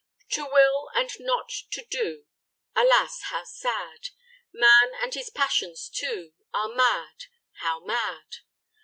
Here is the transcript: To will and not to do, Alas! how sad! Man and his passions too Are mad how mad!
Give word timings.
To 0.29 0.45
will 0.45 0.89
and 0.95 1.11
not 1.19 1.49
to 1.73 1.85
do, 1.85 2.25
Alas! 2.75 3.21
how 3.29 3.43
sad! 3.43 4.07
Man 4.51 4.93
and 4.99 5.13
his 5.13 5.29
passions 5.29 5.87
too 5.93 6.33
Are 6.55 6.69
mad 6.69 7.25
how 7.59 7.85
mad! 7.85 8.37